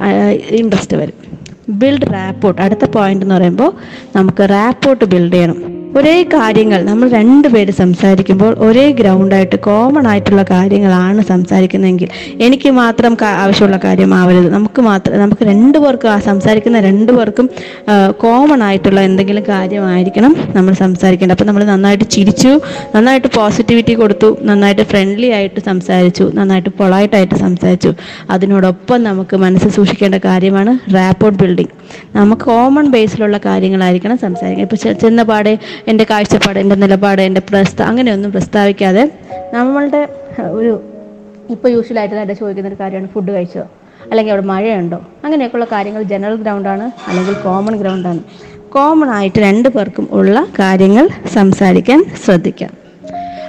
ഇൻട്രസ്റ്റ് 0.63 0.99
വരും. 1.03 1.32
ബിൽഡ് 1.73 2.13
റാപ്പോർട്ട് 2.13 2.63
അടുത്ത 2.63 2.85
പോയിന്റ് 2.85 3.25
എന്ന് 3.25 3.35
പറയുമ്പോൾ 3.35 3.73
നമുക്ക് 4.17 4.43
റാപ്പോർട്ട് 4.51 5.05
ബിൽഡ് 5.05 5.33
ചെയ്യണം. 5.33 5.82
ഒരേ 5.99 6.23
കാര്യങ്ങൾ 6.23 6.85
നമ്മൾ 6.85 7.09
രണ്ടുപേര് 7.09 7.71
സംസാരിക്കുമ്പോൾ 7.71 8.55
ഒരേ 8.59 8.91
ഗ്രൗണ്ടായിട്ട് 8.91 9.57
കോമൺ 9.57 10.07
ആയിട്ടുള്ള 10.09 10.43
കാര്യങ്ങളാണ് 10.51 11.23
സംസാരിക്കുന്നതെങ്കിൽ 11.23 12.09
എനിക്ക് 12.45 12.71
മാത്രം 12.71 13.17
ആവശ്യമുള്ള 13.25 13.79
കാര്യമാവരുത്. 13.85 14.49
നമുക്ക് 14.51 14.83
മാത്രം 14.83 15.21
നമുക്ക് 15.21 15.45
രണ്ടു 15.45 15.79
പേർക്കും 15.79 16.11
ആ 16.11 16.19
സംസാരിക്കുന്ന 16.19 16.81
രണ്ടു 16.81 17.13
പേർക്കും 17.13 17.51
കോമൺ 18.17 18.63
ആയിട്ടുള്ള 18.63 19.01
എന്തെങ്കിലും 19.01 19.45
കാര്യമായിരിക്കണം 19.49 20.37
നമ്മൾ 20.57 20.73
സംസാരിക്കേണ്ടത്. 20.75 21.37
അപ്പം 21.37 21.47
നമ്മൾ 21.47 21.65
നന്നായിട്ട് 21.65 22.05
ചിരിച്ചു 22.05 22.61
നന്നായിട്ട് 22.97 23.29
പോസിറ്റിവിറ്റി 23.37 23.95
കൊടുത്തു 23.95 24.39
നന്നായിട്ട് 24.43 24.83
ഫ്രണ്ട്ലി 24.83 25.27
ആയിട്ട് 25.27 25.61
സംസാരിച്ചു 25.61 26.31
നന്നായിട്ട് 26.35 26.69
പൊളായിട്ടായിട്ട് 26.69 27.35
സംസാരിച്ചു. 27.35 27.95
അതിനോടൊപ്പം 28.31 29.03
നമുക്ക് 29.03 29.37
മനസ്സ് 29.37 29.69
സൂക്ഷിക്കേണ്ട 29.69 30.15
കാര്യമാണ് 30.25 30.95
റാപ്പോർട്ട് 30.95 31.39
ബിൽഡിംഗ് 31.43 31.75
നമുക്ക് 32.17 32.43
കോമൺ 32.43 32.91
ബേസിലുള്ള 32.91 33.41
കാര്യങ്ങളായിരിക്കണം 33.47 34.19
സംസാരിക്കുക 34.19 34.63
ഇപ്പോൾ 34.63 34.77
ചെന്ന 34.95 35.23
പാടെ 35.23 35.59
എന്റെ 35.89 36.07
കാഴ്ചപ്പാട് 36.11 36.59
എന്റെ 36.59 36.77
നിലപാട് 36.77 37.23
എന്റെ 37.23 37.41
പ്രസ്ത 37.49 37.83
അങ്ങനെയൊന്നും 37.83 38.33
പ്രസ്താവിക്കാതെ 38.33 39.11
നമ്മളുടെ 39.55 40.09
ഒരു 40.41 40.83
ഇപ്പോൾ 41.51 41.69
യൂഷ്വലായിട്ട് 41.69 42.23
തന്നെ 42.23 42.35
ചോദിക്കുന്ന 42.35 42.69
ഒരു 42.69 42.77
കാര്യമാണ് 42.81 43.09
ഫുഡ് 43.09 43.33
കഴിച്ചോ? 43.33 43.61
അല്ലെങ്കിൽ 44.11 44.33
അവിടെ 44.33 44.47
മഴയുണ്ടോ? 44.47 45.07
അങ്ങനെയൊക്കെയുള്ള 45.25 45.65
കാര്യങ്ങൾ 45.65 46.03
ജനറൽ 46.03 46.37
ഗ്രൗണ്ടാണ് 46.37 46.91
അല്ലെങ്കിൽ 47.09 47.35
കോമൺ 47.35 47.77
ഗ്രൗണ്ടാണ് 47.77 48.21
കോമൺ 48.69 49.11
ആയിട്ട് 49.11 49.41
രണ്ട് 49.41 49.69
പേർക്കും 49.69 50.09
ഉള്ള 50.11 50.47
കാര്യങ്ങൾ 50.59 51.09
സംസാരിക്കാൻ 51.33 52.05
ശ്രദ്ധിക്കാം. 52.25 52.71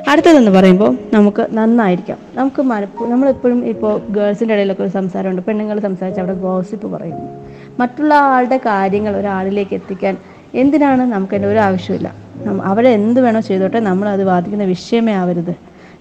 അടുത്തതെന്ന് 0.10 0.52
പറയുമ്പോൾ 0.52 0.98
നമുക്ക് 1.14 1.48
നന്നായിരിക്കാം. 1.52 2.18
നമുക്ക് 2.36 2.62
മനപ്പൂ 2.62 3.06
നമ്മളെപ്പോഴും 3.08 3.66
ഇപ്പോൾ 3.66 4.02
ഗേൾസിന്റെ 4.10 4.54
ഇടയിലൊക്കെ 4.54 4.84
ഒരു 4.84 4.90
സംസാരമുണ്ട്. 4.90 5.42
പെണ്ണുങ്ങൾ 5.42 5.80
സംസാരിച്ച് 5.80 6.22
അവിടെ 6.22 6.34
ഗോസിപ്പ് 6.34 6.88
പറയുന്നു 6.88 7.44
മറ്റുള്ള 7.80 8.14
ആളുടെ 8.14 8.58
കാര്യങ്ങൾ 8.58 9.18
ഒരാളിലേക്ക് 9.18 9.74
എത്തിക്കാൻ 9.74 10.18
എന്തിനാണ് 10.56 11.02
നമുക്കതിന്റെ 11.02 11.48
ഒരു 11.48 11.60
ആവശ്യമില്ല 11.60 12.23
നമ്മ- 12.44 12.64
അവരെ 12.64 12.90
എന്ത് 12.90 13.22
വേണോ 13.22 13.40
ചെയ്തോട്ടെ 13.40 13.80
നമ്മൾ 13.80 14.10
അത് 14.10 14.26
ബാധിക്കുന്ന 14.26 14.64
വിഷയമേ 14.64 15.14
ആവരുത്. 15.14 15.56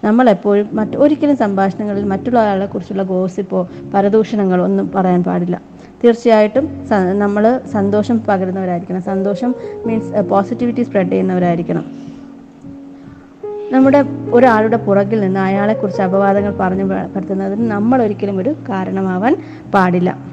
നമ്മളെപ്പോഴും 0.05 0.69
മറ്റ് 0.73 0.97
ഒരിക്കലും 0.97 1.37
സംഭാഷണങ്ങളിൽ 1.37 2.05
മറ്റുള്ള 2.05 2.39
ആളെ 2.39 2.67
കുറിച്ചുള്ള 2.67 3.03
ഗോസിപ്പോ 3.03 3.69
പരദൂഷണങ്ങളോ 3.95 4.65
ഒന്നും 4.65 4.91
പറയാൻ 4.95 5.25
പാടില്ല. 5.25 5.61
തീർച്ചയായിട്ടും 6.05 6.69
നമ്മൾ 7.19 7.61
സന്തോഷം 7.73 8.21
പകരുന്നവരായിരിക്കണം. 8.29 9.03
സന്തോഷം 9.03 9.55
മീൻസ് 9.87 10.29
പോസിറ്റിവിറ്റി 10.29 10.83
സ്പ്രെഡ് 10.83 11.13
ചെയ്യുന്നവരായിരിക്കണം. 11.13 11.85
നമ്മുടെ 13.71 14.05
ഒരാളുടെ 14.33 14.77
പുറകിൽ 14.77 15.21
നിന്ന് 15.21 15.41
അയാളെക്കുറിച്ച് 15.41 16.03
അപവാദങ്ങൾ 16.03 16.55
പറഞ്ഞു 16.61 16.85
പരത്തുന്നതിന് 16.85 17.71
നമ്മൾ 17.71 18.03
ഒരിക്കലും 18.03 18.39
ഒരു 18.39 18.55
കാരണമാവാൻ 18.69 19.37
പാടില്ല. 19.75 20.32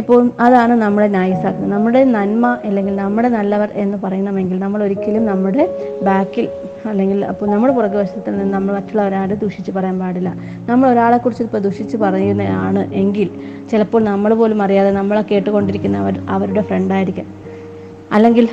എപ്പോഴും 0.00 0.28
അതാണ് 0.44 0.74
നമ്മളെ 0.82 1.08
നൈസാക്കുന്നത്. 1.16 1.72
നമ്മുടെ 1.72 2.00
നന്മ 2.16 2.46
അല്ലെങ്കിൽ 2.68 2.94
നമ്മുടെ 3.02 3.28
നല്ലവർ 3.28 3.68
എന്ന് 3.82 3.96
പറയണമെങ്കിൽ 4.04 4.58
നമ്മൾ 4.64 4.80
ഒരിക്കലും 4.86 5.24
നമ്മുടെ 5.30 5.64
ബാക്കിൽ 6.08 6.46
അല്ലെങ്കിൽ 6.90 7.18
അപ്പോൾ 7.30 7.46
നമ്മുടെ 7.52 7.72
പുറകു 7.76 7.96
വശത്തിൽ 8.00 8.32
നിന്ന് 8.38 8.54
നമ്മൾ 8.54 8.72
മറ്റുള്ളവരാരും 8.78 9.38
ദൂഷിച്ച് 9.42 9.72
പറയാൻ 9.76 9.96
പാടില്ല. 10.02 10.30
നമ്മൾ 10.70 10.86
ഒരാളെക്കുറിച്ച് 10.88 11.44
ഇപ്പോൾ 11.46 11.62
ദുഷിച്ച് 11.66 11.96
പറയുന്നതാണ് 12.04 12.82
എങ്കിൽ 13.02 13.30
ചിലപ്പോൾ 13.70 14.02
നമ്മൾ 14.10 14.34
പോലും 14.40 14.60
അറിയാതെ 14.66 14.90
നമ്മളെ 15.00 15.22
കേട്ടുകൊണ്ടിരിക്കുന്നവർ 15.30 16.16
അവരുടെ 16.36 16.64
ഫ്രണ്ടായിരിക്കാം 16.70 17.28
അല്ലെങ്കിൽ 18.16 18.46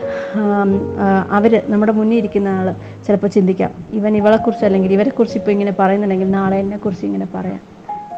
അവർ 1.38 1.52
നമ്മുടെ 1.72 1.94
മുന്നിൽ 1.98 2.18
ഇരിക്കുന്ന 2.22 2.50
ആൾ 2.60 2.68
ചിലപ്പോൾ 3.06 3.30
ചിന്തിക്കാം. 3.36 3.72
ഇവൻ 4.00 4.14
ഇവളെക്കുറിച്ച് 4.22 4.66
അല്ലെങ്കിൽ 4.66 4.92
ഇവരെക്കുറിച്ച് 4.98 5.38
ഇപ്പോൾ 5.40 5.52
ഇങ്ങനെ 5.52 5.74
പറയുന്നുണ്ടെങ്കിൽ 5.80 6.32
നാളെ 6.40 6.58
എന്നെക്കുറിച്ച് 6.64 7.06
ഇങ്ങനെ 7.10 7.28
പറയാം 7.36 7.62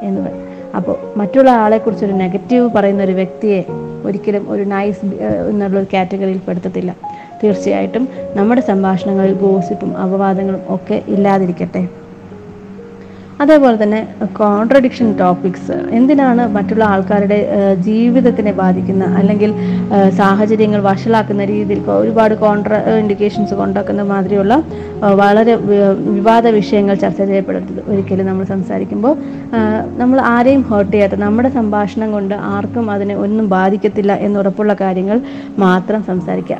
എന്ന് 0.10 0.22
അപ്പോൾ 0.76 1.18
മറ്റുള്ള 1.18 1.50
ആളെക്കുറിച്ച് 1.50 2.06
ഒരു 2.06 2.14
നെഗറ്റീവ് 2.14 2.70
പറയുന്ന 2.76 3.04
ഒരു 3.04 3.12
വ്യക്തിയെ 3.12 3.66
ഒരിക്കലും 4.06 4.46
ഒരു 4.50 4.64
നൈസ് 4.64 5.06
എന്നുള്ള 5.50 5.80
ഒരു 5.80 5.88
കാറ്റഗറിയിൽ 5.94 6.40
പെടുത്തത്തില്ല. 6.48 6.96
തീർച്ചയായിട്ടും 7.44 8.08
നമ്മുടെ 8.36 8.62
സംഭാഷണങ്ങളിൽ 8.62 9.34
ഗോസിപ്പും 9.34 9.98
അപവാദങ്ങളും 9.98 10.62
ഒക്കെ 10.70 11.02
ഇല്ലാതിരിക്കട്ടെ. 11.08 11.84
അതേപോലെ 13.44 13.78
തന്നെ 13.84 14.00
കോൺട്രഡിക്ഷൻ 14.40 15.08
ടോപ്പിക്സ് 15.22 15.78
എന്തിനാണ് 15.98 16.44
മറ്റുള്ള 16.56 16.84
ആൾക്കാരുടെ 16.94 17.38
ജീവിതത്തിനെ 17.88 18.54
ബാധിക്കുന്ന 18.62 19.06
അല്ലെങ്കിൽ 19.20 19.52
സാഹചര്യങ്ങൾ 20.20 20.82
വഷളാക്കുന്ന 20.90 21.46
രീതിയിൽ 21.46 21.82
ഒരുപാട് 21.98 22.36
കോൺട്ര 22.36 22.74
ഇൻഡിക്കേഷൻസ് 23.02 23.56
കൊണ്ടാക്കുന്ന 23.62 24.04
മാതിരിയുള്ള 24.12 24.56
വളരെ 25.22 25.56
വിവാദ 26.16 26.46
വിഷയങ്ങൾ 26.60 26.96
ചർച്ച 27.04 27.22
ചെയ്യപ്പെടുന്നത് 27.32 27.82
ഒരിക്കലും 27.92 28.30
നമ്മൾ 28.32 28.46
സംസാരിക്കുമ്പോൾ 28.54 29.16
നമ്മൾ 30.02 30.20
ആരെയും 30.36 30.64
ഹേർട്ട് 30.70 30.94
ചെയ്യാത്ത 30.94 31.20
നമ്മുടെ 31.26 31.52
സംഭാഷണം 31.60 32.12
കൊണ്ട് 32.12 32.36
ആർക്കും 32.54 32.88
അതിനെ 32.96 33.18
ഒന്നും 33.26 33.48
ബാധിക്കത്തില്ല 33.58 34.14
എന്നുറപ്പുള്ള 34.28 34.76
കാര്യങ്ങൾ 34.84 35.20
മാത്രം 35.58 36.02
സംസാരിക്കുക. 36.12 36.60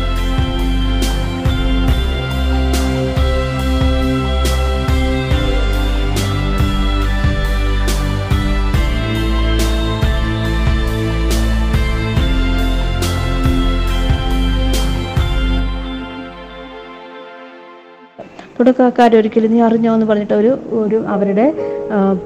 തുടക്കക്കാർ 18.61 19.11
ഒരിക്കലും 19.19 19.51
നീ 19.53 19.59
അറിഞ്ഞോ 19.67 19.91
എന്ന് 19.97 20.07
പറഞ്ഞിട്ട് 20.09 20.35
ഒരു 20.41 20.51
ഒരു 20.81 20.97
അവരുടെ 21.13 21.45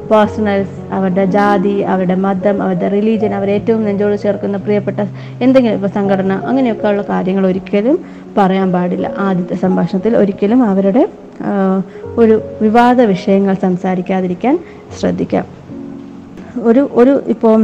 പേഴ്സണൽസ് 0.09 0.75
അവരുടെ 0.97 1.23
ജാതി 1.35 1.75
അവരുടെ 1.93 2.15
മതം 2.25 2.57
അവരുടെ 2.65 2.87
റിലീജിയൻ 2.95 3.33
അവരെ 3.37 3.53
ഏറ്റവും 3.59 3.81
നെഞ്ചോട് 3.87 4.15
ചേർക്കുന്ന 4.23 4.57
പ്രിയപ്പെട്ട 4.65 4.99
എന്തെങ്കിലും 5.45 5.77
ഇപ്പോൾ 5.79 5.91
സംഘടന 5.97 6.33
അങ്ങനെയൊക്കെയുള്ള 6.49 7.03
കാര്യങ്ങൾ 7.13 7.45
ഒരിക്കലും 7.51 7.97
പറയാൻ 8.37 8.69
പാടില്ല. 8.75 9.07
ആദ്യത്തെ 9.27 9.57
സംഭാഷണത്തിൽ 9.65 10.15
ഒരിക്കലും 10.21 10.61
അവരുടെ 10.71 11.03
ഒരു 12.23 12.35
വിവാദ 12.63 13.01
വിഷയങ്ങൾ 13.13 13.55
സംസാരിക്കാതിരിക്കാൻ 13.67 14.55
ശ്രദ്ധിക്കാം. 14.99 15.45
ഒരു 16.69 16.89
ഒരു 17.01 17.13
ഇപ്പോൾ 17.33 17.55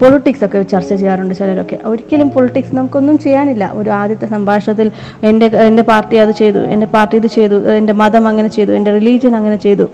പൊളിറ്റിക്സ് 0.00 0.44
ഒക്കെ 0.44 0.62
ചർച്ച 0.72 0.90
ചെയ്യാറുണ്ട് 0.94 1.34
ചിലരൊക്കെ. 1.40 1.78
ഒരിക്കലും 1.90 2.28
പൊളിറ്റിക്സ് 2.36 2.74
നമുക്കൊന്നും 2.74 3.18
ചെയ്യാനില്ല. 3.18 3.64
ഒരു 3.80 3.90
ആദ്യത്തെ 3.90 4.26
സംഭാഷണത്തിൽ 4.26 4.90
എന്റെ 5.30 5.46
എന്റെ 5.68 5.82
പാർട്ടി 5.82 6.16
അത് 6.24 6.32
ചെയ്തു 6.42 6.58
എന്റെ 6.74 6.86
പാർട്ടി 6.86 7.16
ഇത് 7.16 7.26
ചെയ്തു 7.38 7.58
എന്റെ 7.80 7.92
മതം 8.02 8.26
അങ്ങനെ 8.28 8.48
ചെയ്തു 8.58 8.72
എന്റെ 8.78 8.92
റിലീജിയൻ 8.98 9.36
അങ്ങനെ 9.40 9.56
ചെയ്തു. 9.66 9.86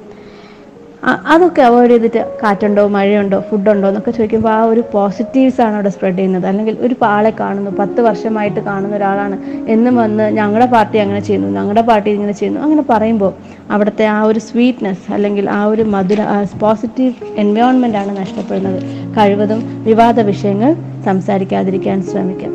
അതൊക്കെ 1.07 1.63
അവോയ്ഡ് 1.63 1.91
ചെയ്തിട്ട് 1.91 2.37
കാറ്റുണ്ടോ 2.43 2.89
മഴയുണ്ടോ 2.89 3.41
ഫുഡുണ്ടോ 3.41 3.89
എന്നൊക്കെ 3.89 4.11
ചോദിക്കുമ്പോൾ 4.11 4.51
ആ 4.51 4.65
ഒരു 4.65 4.83
പോസിറ്റീവ്സ് 4.93 5.61
ആണ് 5.61 5.75
അവിടെ 5.75 5.89
സ്പ്രെഡ് 5.89 6.17
ചെയ്യുന്നത്. 6.17 6.47
അല്ലെങ്കിൽ 6.47 6.77
ഒരു 6.81 6.97
ആളെ 7.05 7.33
കാണുന്നു 7.41 7.71
പത്ത് 7.71 8.01
വർഷമായിട്ട് 8.01 8.61
കാണുന്ന 8.61 8.97
ഒരാളാണ്. 8.97 9.39
എന്നും 9.69 9.97
വന്ന് 9.97 10.31
ഞങ്ങളുടെ 10.37 10.67
പാർട്ടി 10.67 10.99
അങ്ങനെ 10.99 11.21
ചെയ്യുന്നു 11.21 11.49
ഞങ്ങളുടെ 11.49 11.81
പാർട്ടി 11.81 12.11
ഇങ്ങനെ 12.11 12.33
ചെയ്യുന്നു 12.33 12.61
അങ്ങനെ 12.61 12.85
പറയുമ്പോൾ 12.91 13.33
അവിടുത്തെ 13.71 14.05
ആ 14.05 14.23
ഒരു 14.23 14.39
സ്വീറ്റ്നെസ് 14.39 15.13
അല്ലെങ്കിൽ 15.13 15.51
ആ 15.51 15.65
ഒരു 15.65 15.83
മധുര 15.83 16.19
പോസിറ്റീവ് 16.63 17.15
എൻവയോൺമെന്റ് 17.35 17.99
ആണ് 17.99 18.17
നഷ്ടപ്പെടുന്നത്. 18.17 18.83
കഴിവതും 19.19 19.85
വിവാദ 19.85 20.21
വിഷയങ്ങൾ 20.21 20.75
സംസാരിക്കാതിരിക്കാൻ 21.05 22.03
ശ്രമിക്കാം. 22.03 22.53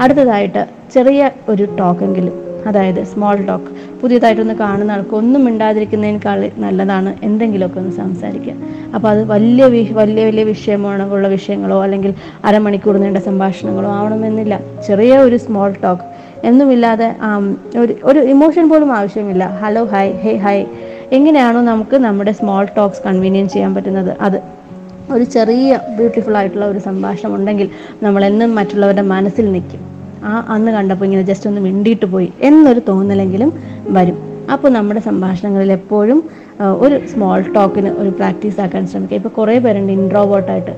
അടുത്തതായിട്ട് 0.00 0.66
ചെറിയ 0.94 1.30
ഒരു 1.48 1.76
ടോക്കെങ്കിലും 1.80 2.49
അതായത് 2.68 3.04
സ്മോൾ 3.04 3.36
ടോക്ക് 3.48 3.70
പുതിയതായിട്ടൊന്ന് 4.00 4.54
കാണുന്ന 4.54 4.92
ആൾക്ക് 4.92 5.14
ഒന്നും 5.20 5.44
മിണ്ടാതിരിക്കുന്നതിനേക്കാൾ 5.44 6.50
നല്ലതാണ് 6.64 7.10
എന്തെങ്കിലുമൊക്കെ 7.22 7.78
ഒന്ന് 7.80 7.92
സംസാരിക്കുക. 7.92 8.54
അപ്പോൾ 8.94 9.08
അത് 9.08 9.22
വലിയ 9.24 9.64
വലിയ 10.00 10.24
വലിയ 10.24 10.44
വിഷയമാണോ 10.44 11.06
ഉള്ള 11.16 11.28
വിഷയങ്ങളോ 11.28 11.82
അല്ലെങ്കിൽ 11.82 12.14
അരമണിക്കൂർ 12.44 12.96
നീണ്ട 12.96 13.18
സംഭാഷണങ്ങളോ 13.18 13.90
ആവണമെന്നില്ല. 13.98 14.60
ചെറിയ 14.86 15.18
ഒരു 15.18 15.36
സ്മോൾ 15.46 15.74
ടോക്ക് 15.84 16.06
എന്നുമില്ലാതെ 16.48 17.08
ഒരു 17.82 17.94
ഒരു 18.10 18.20
ഇമോഷൻ 18.34 18.68
പോലും 18.68 18.92
ആവശ്യമില്ല. 18.98 19.44
ഹലോ 19.62 19.84
ഹായ് 19.94 20.12
ഹേ 20.22 20.32
ഹായ് 20.36 20.64
എങ്ങനെയാണോ 21.18 21.60
നമുക്ക് 21.60 21.96
നമ്മുടെ 21.96 22.32
സ്മോൾ 22.32 22.64
ടോക്സ് 22.76 23.02
കൺവീനിയൻ 23.06 23.48
ചെയ്യാൻ 23.48 23.74
പറ്റുന്നത്. 23.74 24.12
അത് 24.26 24.38
ഒരു 25.14 25.24
ചെറിയ 25.24 25.78
ബ്യൂട്ടിഫുൾ 25.96 26.36
ആയിട്ടുള്ള 26.40 26.66
ഒരു 26.72 26.78
സംഭാഷണം 26.78 27.34
ഉണ്ടെങ്കിൽ 27.34 27.68
നമ്മളെന്നും 28.02 28.54
മറ്റുള്ളവരുടെ 28.58 29.04
മനസ്സിൽ 29.14 29.52
നിൽക്കും. 29.52 29.80
ആ 30.24 30.46
അന്ന് 30.48 30.72
കണ്ടപ്പോൾ 30.72 31.04
ഇങ്ങനെ 31.04 31.22
ജസ്റ്റ് 31.22 31.48
ഒന്ന് 31.50 31.60
മിണ്ടിയിട്ട് 31.60 32.06
പോയി. 32.06 32.32
എന്നൊരു 32.42 32.82
തോന്നലെങ്കിലും 32.88 33.52
വരും. 33.96 34.18
അപ്പോൾ 34.52 34.70
നമ്മുടെ 34.76 35.00
സംഭാഷണങ്ങളിൽ 35.00 35.72
എപ്പോഴും 35.72 36.18
ഒരു 36.84 37.06
സ്മോൾ 37.06 37.40
ടോക്കിന് 37.56 37.90
ഒരു 38.00 38.10
പ്രാക്ടീസ് 38.10 38.60
ആക്കാൻ 38.60 38.86
ശ്രമിക്കുക. 38.86 39.16
ഇപ്പോൾ 39.16 39.28
കുറേ 39.28 39.58
പേരുണ്ട് 39.58 39.92
ഇൻട്രോവേർട്ടായിട്ട് 39.92 40.72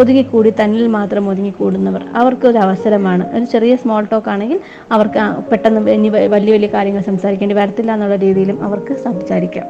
ഒതുങ്ങിക്കൂടി 0.00 0.50
തന്നിൽ 0.60 0.86
മാത്രം 0.86 1.28
ഒതുങ്ങിക്കൂടുന്നവർ 1.30 2.02
അവർക്കൊരു 2.20 2.58
അവസരമാണ്. 2.58 3.36
ഒരു 3.36 3.44
ചെറിയ 3.44 3.76
സ്മോൾ 3.76 4.06
ടോക്ക് 4.12 4.30
ആണെങ്കിൽ 4.30 4.60
അവർക്ക് 4.92 5.20
പെട്ടെന്ന് 5.50 5.90
ഇനി 5.90 6.08
വലിയ 6.08 6.52
വലിയ 6.56 6.70
കാര്യങ്ങൾ 6.76 7.02
സംസാരിക്കേണ്ടി 7.10 7.56
വരത്തില്ല 7.60 7.92
എന്നുള്ള 7.94 8.16
രീതിയിലും 8.16 8.64
അവർക്ക് 8.68 8.94
സംസാരിക്കാം. 9.06 9.68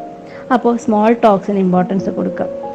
അപ്പോൾ 0.54 0.76
സ്മോൾ 0.76 1.12
ടോക്സിന് 1.24 1.58
ഇമ്പോർട്ടൻസ് 1.58 2.10
കൊടുക്കുക 2.10 2.67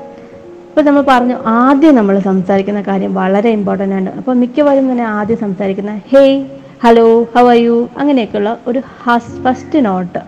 ഇപ്പോൾ 0.74 0.86
നമ്മൾ 0.86 1.04
പറഞ്ഞു 1.10 1.36
ആദ്യം 1.62 1.96
നമ്മൾ 1.98 2.16
സംസാരിക്കുന്ന 2.28 2.80
കാര്യം 2.88 3.12
വളരെ 3.18 3.50
ഇമ്പോർട്ടന്റ് 3.58 3.96
ആണ്. 3.98 4.12
അപ്പോൾ 4.20 4.34
മിക്കവാറും 4.40 4.86
തന്നെ 4.92 5.06
ആദ്യം 5.18 5.40
സംസാരിക്കുന്ന 5.44 5.92
hey 6.12 6.38
hello 6.84 7.04
how 7.34 7.44
are 7.52 7.60
you 7.66 7.76
അങ്ങനെയൊക്കെയുള്ള 8.02 8.52
ഒരു 8.70 8.80
ഹസ് 9.04 9.36
ഫസ്റ്റ് 9.44 9.84
നോട്ട് 9.88 10.22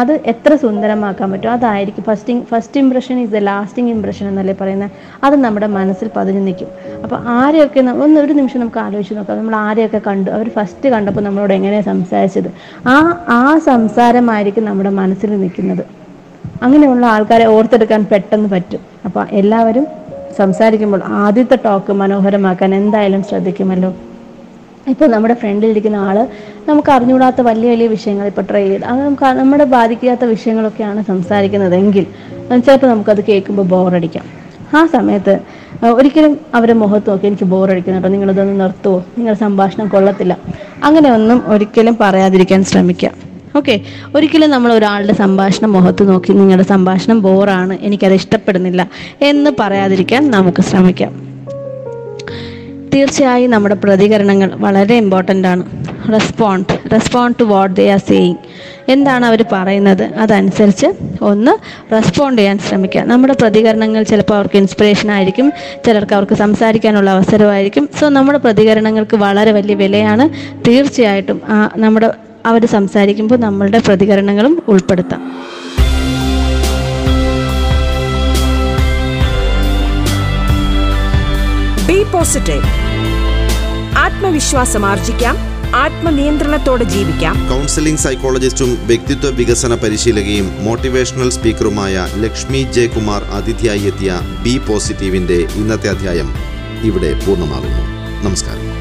അത് 0.00 0.12
എത്ര 0.32 0.50
സുന്ദരമാക്കാൻ 0.64 1.30
പറ്റും? 1.32 1.50
അതായിരിക്കും 1.56 2.06
first 2.08 2.36
first 2.50 2.80
impression 2.82 3.16
is 3.22 3.32
the 3.36 3.44
lasting 3.50 3.90
impression 3.94 4.26
എന്നല്ലേ 4.32 4.56
പറയുന്നത് 4.62 4.90
അത് 5.26 5.36
നമ്മുടെ 5.44 5.70
മനസ്സിൽ 5.78 6.10
പതിഞ്ഞു 6.18 6.42
നിൽക്കും. 6.48 6.70
അപ്പോൾ 7.04 7.18
ആരെയൊക്കെ 7.38 7.80
ഒന്ന് 8.06 8.20
ഒരു 8.26 8.32
നിമിഷം 8.40 8.60
നമുക്ക് 8.64 8.82
ആലോചിച്ച് 8.86 9.16
നോക്കാം. 9.20 9.40
നമ്മൾ 9.42 9.56
ആരെയൊക്കെ 9.64 10.02
കണ്ടു? 10.10 10.30
അവർ 10.36 10.48
ഫസ്റ്റ് 10.58 10.88
കണ്ടപ്പോൾ 10.96 11.24
നമ്മളോട് 11.30 11.54
എങ്ങനെയാണ് 11.60 11.90
സംസാരിച്ചത്? 11.94 12.52
ആ 12.94 12.98
ആ 13.40 13.42
സംസാരമായിരിക്കും 13.72 14.64
നമ്മുടെ 14.72 14.94
മനസ്സിൽ 15.02 15.32
നിൽക്കുന്നത്. 15.46 15.84
അങ്ങനെയുള്ള 16.66 17.04
ആൾക്കാരെ 17.14 17.46
ഓർത്തെടുക്കാൻ 17.54 18.02
പെട്ടെന്ന് 18.12 18.48
പറ്റും. 18.54 18.80
അപ്പോൾ 19.06 19.24
എല്ലാവരും 19.40 19.86
സംസാരിക്കുമ്പോൾ 20.38 21.00
ആദ്യത്തെ 21.24 21.56
ടോക്ക് 21.64 21.92
മനോഹരമാക്കാൻ 22.02 22.70
എന്തായാലും 22.74 23.22
ശ്രദ്ധിക്കുമല്ലോ. 23.30 23.90
ഇപ്പോൾ 24.92 25.08
നമ്മുടെ 25.14 25.34
ഫ്രണ്ടിലിരിക്കുന്ന 25.40 25.98
ആൾ 26.06 26.16
നമുക്ക് 26.68 26.90
അറിഞ്ഞുകൂടാത്ത 26.94 27.40
വലിയ 27.48 27.70
വലിയ 27.72 27.88
വിഷയങ്ങൾ 27.96 28.26
ഇപ്പോൾ 28.30 28.44
ട്രൈ 28.50 28.62
അത് 28.76 29.00
നമുക്ക് 29.06 29.24
നമ്മുടെ 29.40 29.64
ബാധിക്കാത്ത 29.74 30.24
വിഷയങ്ങളൊക്കെയാണ് 30.34 31.00
സംസാരിക്കുന്നതെങ്കിൽ 31.10 32.06
ചിലപ്പോൾ 32.66 32.88
നമുക്കത് 32.92 33.20
കേൾക്കുമ്പോൾ 33.28 33.66
ബോറടിക്കാം 33.72 34.24
ആ 34.78 34.80
സമയത്ത് 34.94 35.34
ഒരിക്കലും 35.98 36.32
അവരെ 36.54 36.74
മുഖത്ത് 36.82 37.10
നോക്കി 37.10 37.26
എനിക്ക് 37.30 37.46
ബോറടിക്കുന്നു 37.52 37.98
കേട്ടോ 37.98 38.10
നിങ്ങളിതൊന്ന് 38.14 38.54
നിർത്തുമോ 38.60 38.98
നിങ്ങളുടെ 39.16 39.40
സംഭാഷണം 39.44 39.86
കൊള്ളത്തില്ല. 39.88 40.34
അങ്ങനെയൊന്നും 40.84 41.38
ഒരിക്കലും 41.52 41.96
പറയാതിരിക്കാൻ 42.00 42.60
ശ്രമിക്കുക. 42.70 43.10
ഓക്കെ 43.56 43.80
ഒരിക്കലും 44.16 44.50
നമ്മൾ 44.50 44.72
ഒരാളുടെ 44.72 45.12
സംഭാഷണം 45.12 45.72
മുഖത്ത് 45.72 46.08
നോക്കി 46.08 46.32
നിങ്ങളുടെ 46.32 46.66
സംഭാഷണം 46.68 47.22
ബോറാണ് 47.22 47.78
എനിക്കത് 47.80 48.12
ഇഷ്ടപ്പെടുന്നില്ല 48.12 48.90
എന്ന് 49.22 49.50
പറയാതിരിക്കാൻ 49.60 50.30
നമുക്ക് 50.30 50.62
ശ്രമിക്കാം. 50.62 51.32
തീർച്ചയായും 52.94 53.50
നമ്മുടെ 53.50 53.74
പ്രതികരണങ്ങൾ 53.74 54.50
വളരെ 54.54 54.94
ഇമ്പോർട്ടന്റ് 54.94 55.48
ആണ്. 55.48 55.62
Respond 56.12 56.72
respond 56.92 57.38
to 57.40 57.44
what 57.44 57.76
they 57.76 57.84
are 57.90 57.98
saying 57.98 58.36
എന്താണ് 58.90 59.24
അവർ 59.26 59.44
പറയുന്നത്? 59.52 60.02
അതനുസരിച്ച് 60.02 60.86
ഒന്ന് 61.24 61.52
റെസ്പോണ്ട് 61.92 62.40
ചെയ്യാൻ 62.40 62.58
ശ്രമിക്കുക 62.58 63.00
നമ്മുടെ 63.00 63.34
പ്രതികരണങ്ങൾ 63.40 64.02
ചിലപ്പോൾ 64.02 64.34
അവർക്ക് 64.34 64.56
ഇൻസ്പിറേഷൻ 64.56 65.10
ആയിരിക്കും 65.10 65.52
ചിലർക്ക് 65.86 66.14
അവർക്ക് 66.14 66.34
സംസാരിക്കാനുള്ള 66.34 67.10
അവസരമായിരിക്കും. 67.10 67.88
സോ 68.00 68.08
നമ്മുടെ 68.08 68.38
പ്രതികരണങ്ങൾക്ക് 68.38 69.16
വളരെ 69.16 69.52
വലിയ 69.52 69.74
വിലയാണ്. 69.74 70.26
തീർച്ചയായിട്ടും 70.68 71.40
നമ്മുടെ 71.76 72.10
അവർ 72.46 72.66
സംസാരിക്കുമ്പോൾ 72.66 73.36
നമ്മളുടെ 73.36 73.78
പ്രതികരണങ്ങളും 73.78 74.62
ഉൾപ്പെടുത്താം. 74.68 75.22
ബി 81.86 82.02
പോസിറ്റീവ് 82.02 82.62
ആത്മവിശ്വാസം 83.98 84.86
ആർജിക്കാം 84.86 85.36
ആത്മനിയന്ത്രണത്തോടെ 85.74 86.84
ജീവിക്കാം. 86.84 87.48
കൗൺസിലിംഗ് 87.48 87.98
സൈക്കോളജിസ്റ്റും 87.98 88.86
വ്യക്തിത്വ 88.86 89.30
വികസന 89.30 89.74
പരിശീലകയും 89.74 90.64
മോട്ടിവേഷണൽ 90.64 91.30
സ്പീക്കറുമായ 91.30 92.06
ലക്ഷ്മി 92.16 92.72
ജെ 92.72 92.86
കുമാർ 92.86 93.24
അതിഥിയായി 93.24 93.80
എത്തിയ 93.80 94.20
ബി 94.42 94.58
പോസിറ്റീവിന്റെ 94.58 95.34
ഇന്നത്തെ 95.34 95.88
അധ്യായം 95.88 96.34
ഇവിടെ 96.82 97.12
പൂർണമാകുന്നു. 97.26 97.82
നമസ്കാരം. 98.24 98.71